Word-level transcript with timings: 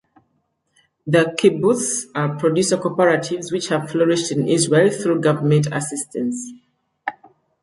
The 1.05 1.25
kibbutz 1.39 2.05
are 2.15 2.35
producer 2.39 2.75
cooperatives 2.77 3.51
which 3.51 3.67
have 3.67 3.91
flourished 3.91 4.31
in 4.31 4.47
Israel 4.47 4.89
through 4.89 5.21
government 5.21 5.67
assistance. 5.71 6.53